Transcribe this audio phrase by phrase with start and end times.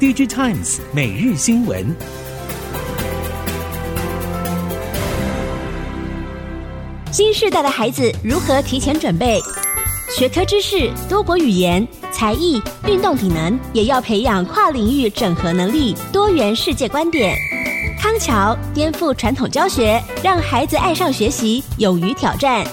[0.00, 1.84] DigiTimes 每日新闻。
[7.10, 9.40] 新时代的孩子如何提前准备？
[10.16, 17.36] 学科知识、多国语言、才艺、运动体能，也要培养跨领域整合能力、多元世界观点。
[18.00, 22.64] 康桥颠覆传统教学，让孩子爱上学习，勇于挑战。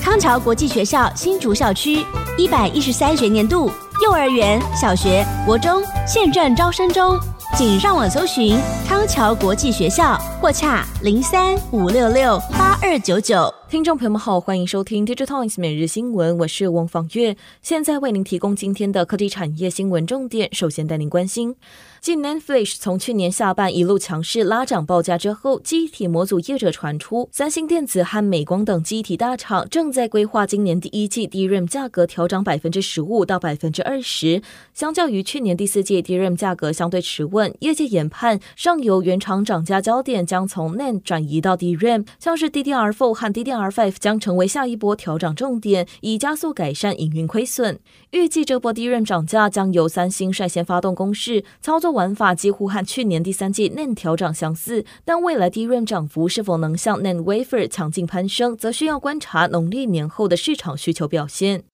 [0.00, 2.02] 康桥国际学校新竹校区
[2.38, 3.70] 一百一十三学年度
[4.02, 7.18] 幼儿园、小学、国中现正招生中，
[7.56, 8.58] 请上网搜寻
[8.88, 10.18] 康桥国际学校。
[10.40, 13.54] 或洽零三五六六八二九九。
[13.68, 20.52] 听众朋友们好，欢迎收听 Digital Toys 每日新闻，我是王方月，现在为您提供今天的科技产业新闻重点。
[20.52, 21.54] 首先带您关心。
[22.00, 34.42] 继 NAND Flash 从去年下半一路强势拉涨报价之后，机体模组业者传出，三星电子和美光等机体大厂正在规划今年第一季 DRAM 价格调涨百分之十五到百分之二十。
[34.74, 47.78] 相较于去年第四季 DRAM 价格相对持稳，业界研判上游原厂涨价焦点将从 NAND 转移到 DRAM，像是 DDR4 和 DDR5 将成为下一波调涨重点，以加速改善营运亏损。
[48.12, 51.90] 预计这波 DRAM 涨价将由三星率先发动攻势，操作。
[51.90, 61.69] 玩法几乎和去年第三季 NAND 调涨相似，但未来 DRAM 涨幅是否能像 NAND Wafer 强劲攀升，则需要观察农历年后的市场需求表现。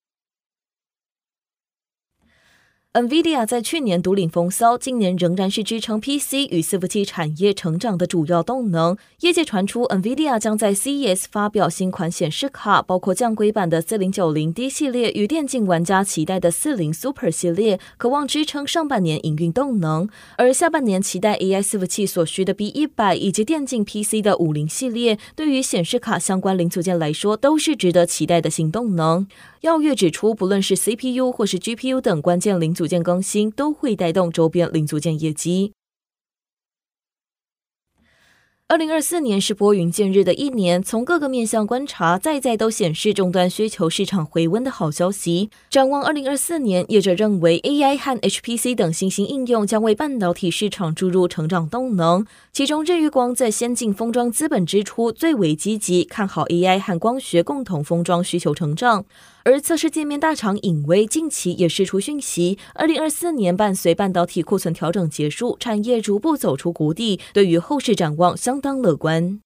[2.96, 8.96] NVIDIA 在去年独领风骚，今年仍然是支撑 PC 与伺服器产业成长的主要动能。
[9.20, 20.08] 业界传出，NVIDIA 将在 CES 发表新款显示卡，包括降规版的 4090D 系列与电竞玩家期待的40 Super 系列，可望支撑上半年营运动能。
[20.38, 29.26] 而下半年期待 AI 伺服器所需的 B100 以及电竞 PC 的50系列，对于显示卡相关零组件来说，都是值得期待的新动能。
[29.60, 35.72] 耀月指出，不论是 CPU 或是 GPU 等关键零组件更新，都会带动周边零组件业绩。
[38.68, 45.50] 二零二四年是拨云见日的一年，从各个面向观察，再再都显示终端需求市场回温的好消息。
[45.70, 52.26] 展望二零二四年，业者认为 AI 和 HPC 等新兴应用将为半导体市场注入成长动能。
[52.52, 59.04] 其中，日月光在先进封装资本支出最为积极，看好 AI 和光学共同封装需求成长。
[59.46, 69.40] 而测试界面大厂影威近期也释出讯息，二零二四年伴随半导体库存调整结束，产业逐步走出谷底，对于后市展望相当乐观。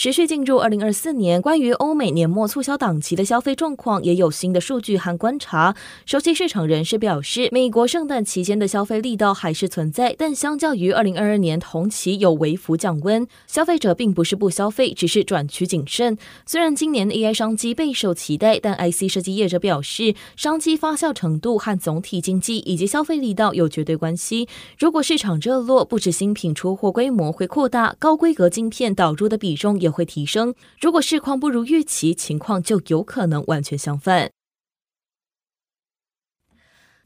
[0.00, 5.74] 持续进入二零二四年，关于欧美年末促销档期的消费状况，也有新的数据和观察。
[6.06, 13.26] 熟悉市场人士表示，美国圣诞期间的消费力道还是存在，但相较于二零二二年同期有微幅降温。
[13.48, 16.16] 消费者并不是不消费，只是转趋谨慎。
[16.46, 24.46] 虽然今年的 AI 商机备受期待，但 IC 设计业者表示，商机发酵程度和总体经济以及消费力道有绝对关系。
[24.78, 30.54] 如果市场热络，不止新品出货规模会扩大，高规格晶片导入的比重也也会提升。
[30.80, 34.30] 如果市况不如预期，情况就有可能完全相反。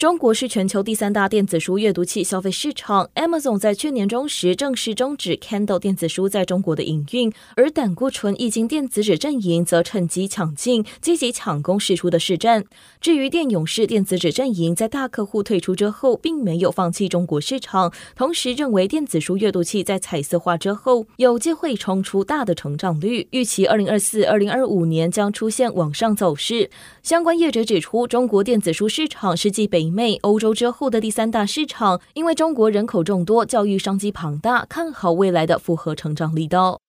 [0.03, 3.09] 中国是全球第三大电子书阅读器消费市场。
[3.15, 12.65] Amazon 在去年中时正式终止 Kindle 电子书在中国的营运，而胆固醇液晶电子纸阵营则趁机抢进，积极抢攻释出的市占。
[13.01, 26.69] 至于电勇士电子纸阵营，在大客户退出之后，并没有放弃中国市场，同时认为电子书阅读器在彩色化之后，有机会冲出大的成长率，预期二零二四、二零二五年将出现往上走势。
[27.05, 36.81] 相关业者指出，中国电子书市场是继北美、欧洲之后的第三大市场，因为中国人口众多，教育商机庞大，看好未来的复合成长力道。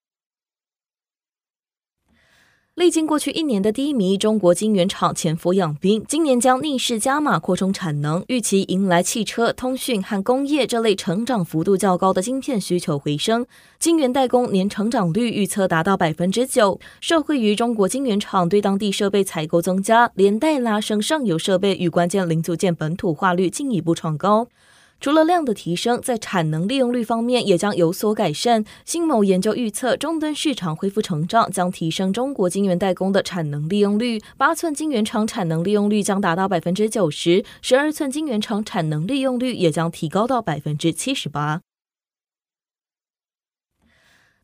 [2.76, 13.46] 历经过去一年的低迷，中国晶圆厂潜伏养兵，今年将逆势加码扩充产能，预期迎来汽车、通讯和工业这类成长幅度较高的晶片需求回升。
[13.78, 24.48] 晶圆代工年成长率预测达到百分之九，受惠于中国晶圆厂对当地设备采购增加，连带拉升上游设备与关键零组件本土化率进一步创高。
[25.04, 28.64] 除了量的提升，在产能利用率方面也将有所改善。
[28.86, 41.60] 新某研究预测，终端市场恢复成长将提升中国晶圆代工的产能利用率，八寸晶圆厂产能利用率将达到百分之九十，十二寸晶圆厂产能利用率也将提高到百分之七十八。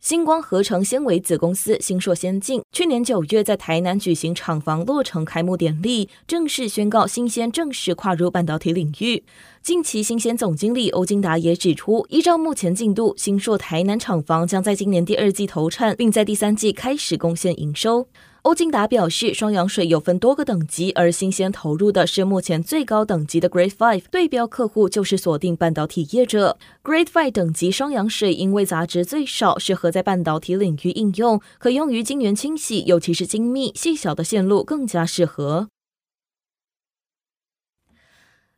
[0.01, 9.21] 星光合成纤维子公司星硕先进去年九月在台南举行厂房落成开幕典礼，正式宣告新鲜正式跨入半导体领域。
[9.61, 18.07] 近期新鲜总经理欧金达也指出，依照目前进度，星硕台南厂房将在今年第二季投产，并在第三季开始贡献营收。
[18.43, 26.57] 欧金达表示，双氧水有分多个等级，而新鲜投入的是目前最高等级的 Grade Five，对标客户就是锁定半导体业者。
[26.81, 35.67] Grade Five 等级双氧水因为杂质最少，适合在半导体领域应用，可用于晶圆清洗，尤其是精密细小的线路更加适合。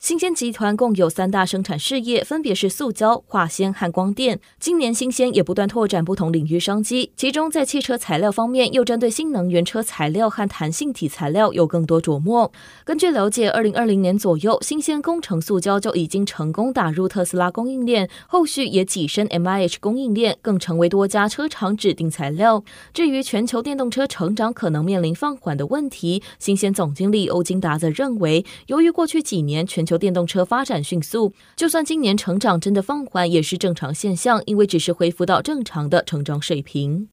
[0.02, 4.40] 新鲜集团共有三大生产事业，分别是塑胶、化纤和光电。
[4.60, 12.52] 今年新鲜也不断拓展不同领域商机，其中在汽车材料方面，又针对新能源车材料和弹性体材料有更多琢磨。
[12.84, 22.64] 根据了解，二零二零年左右，新鲜工程塑胶就已经成功打入特斯拉供应链，后续也跻身 MIH 供应链，更成为多家车厂指定材料。
[22.92, 37.10] 至于全球电动车成长可能面临放缓的问题，新鲜总经理欧金达则认为，由于过去几年全球球电动车发展迅速，就算今年成长真的放缓，也是正常现象，因为只是恢复到正常的成长水平。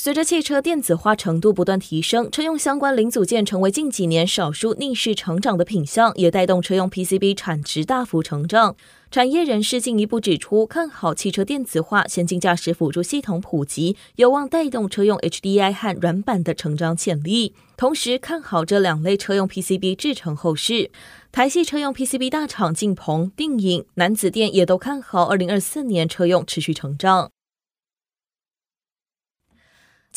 [0.00, 8.76] 随着汽车电子化程度不断提升，车用相关零组件成为近几年少数逆势成长的品项，也带动车用 PCB 产值大幅成长。
[9.10, 17.56] 产业人士进一步指出，看好汽车电子化、先进驾驶辅助系统普及，有望带动车用 HDI 和软板的成长潜力。
[17.76, 20.92] 同时，看好这两类车用 PCB 制成后市。
[21.32, 27.32] 台系车用 PCB 大厂晋鹏、定颖、南子电也都看好二零二四年车用持续成长。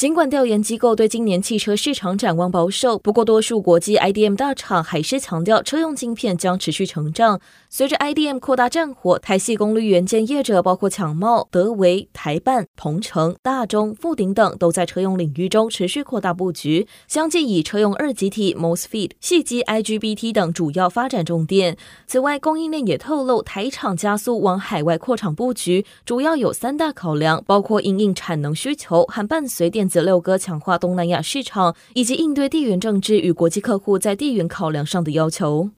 [0.01, 7.39] 尽管调研机构对今年汽车市场展望保守，不过多数国际 IDM 大厂还是强调车用晶片将持续成长。
[7.69, 21.77] 随着 IDM 扩大战火，台系功率元件业者包括强茂、德维、台半、鹏程、大中、富鼎等，都在车用领域中持续扩大布局，相继以车用二极体、MOSFET、细机 IGBT 等主要发展重点。
[22.07, 35.71] 此外，供应链也透露，台厂加速往海外扩厂布局，主要有三大考量，包括因应产能需求和伴随电子六哥强化东南亚市场，以及应对地缘政治与国际客户在地缘考量上的要求。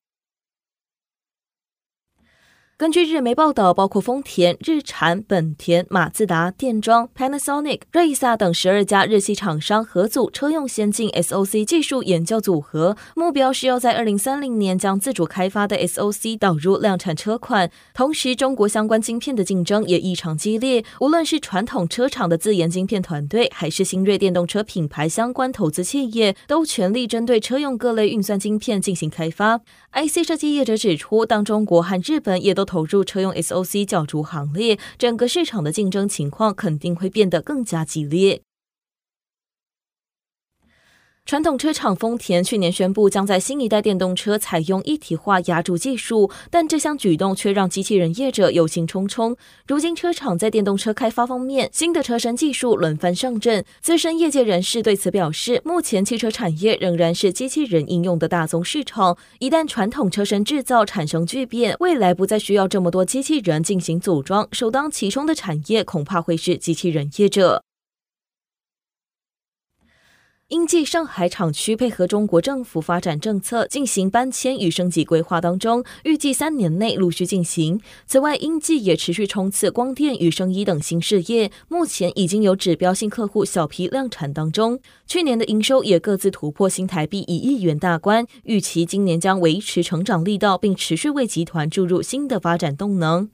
[2.75, 17.69] 根据日媒报道，包括丰田、日产、本田、马自达、电装、Panasonic、瑞萨等十二家日系厂商合组车用先进 SOC 技术研究组合，目标是要在二零三零年将自主开发的 SOC 导入量产车款。
[17.93, 29.61] 同时，中国相关晶片的竞争也异常激烈，无论是传统车厂的自研晶片团队，还是新锐电动车品牌相关投资企业，都全力针对车用各类运算晶片进行开发。
[29.93, 38.41] IC 设计业者指出，当中国和日本也都投入车用 SOC 角逐行列，整个市场的竞争情况肯定会变得更加激烈。
[41.33, 49.35] 传统车厂丰田去年宣布将在新一代电动车采用一体化压铸技术，但这项举动却让机器人业者忧心忡忡。
[49.65, 53.65] 如今车厂在电动车开发方面，新的车身技术轮番上阵。
[53.81, 67.63] 资深业界人士对此表示，目前汽车产业仍然是机器人应用的大宗市场，一旦传统车身制造产生巨变，未来不再需要这么多机器人进行组装，首当其冲的产业恐怕会是机器人业者。
[70.53, 77.81] 因继上海厂区配合中国政府发展政策进行搬迁与升级规划当中，预计三年内陆续进行。
[78.05, 84.79] 此外，因继也持续冲刺光电与生医等新事业，目前已经有指标性客户小批量产当中。
[85.07, 93.27] 去年的营收也各自突破新台币一亿元大关，预期今年将维持成长力道，并持续为集团注入新的发展动能。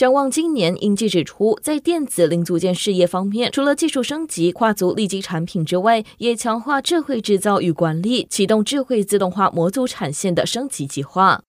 [0.00, 11.42] 展望今年，英记指出，在电子零组件事业方面，除了技术升级、跨足利基产品之外，也强化智慧制造与管理，启动智慧自动化模组产线的升级计划。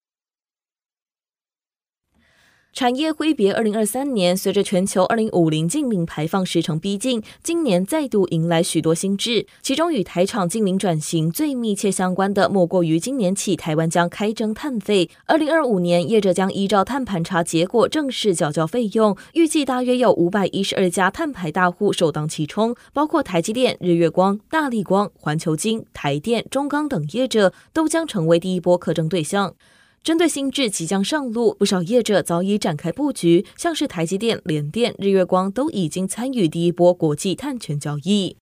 [2.74, 9.46] 产业挥别二零二三年，随着全球二零五零净零排放时程逼近，今年再度迎来许多新制。
[9.62, 15.10] 其中与台厂净零转型最密切相关的，莫过于今年起台湾将开征碳费。
[15.25, 19.18] 二零二五年，业者将依照碳盘查结果正式缴交费用。
[19.34, 29.54] 预计大约有五百一十二家碳排大户首当其冲，包括台积电、日月光、大力光、环球晶、台电、中钢等业者，都将成为第一波课征对象。
[30.03, 38.40] 针对新制即将上路，不少业者早已展开布局，像是台积电、联电、日月光都已经参与第一波国际碳权交易。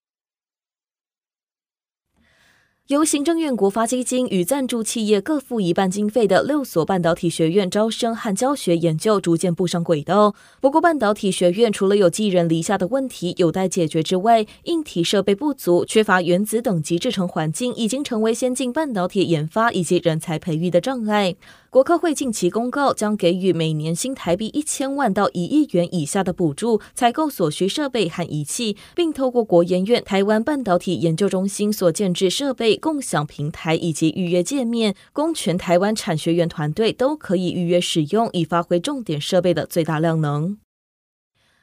[2.90, 10.34] 由行政院国发基金与赞助企业各付一半经费的六所半导体学院招生和教学研究逐渐步上轨道。
[10.60, 21.36] 不过，半导体学院除了有寄人篱下的问题有待解决之外，硬体设备不足、缺乏原子等级制成环境，已经成为先进半导体研发以及人才培育的障碍。
[21.72, 40.58] 国科会近期公告，将给予每年新台币一千万到一亿元以下的补助，采购所需设备和仪器，并透过国研院台湾半导体研究中心所建置设备共享平台以及预约界面，供全台湾产学研团队都可以预约使用，以发挥重点设备的最大量能。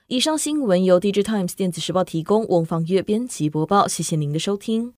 [0.07, 4.95] 以上新闻由《Digitimes 电子时报》提供，翁方月编辑播报，谢谢您的收听。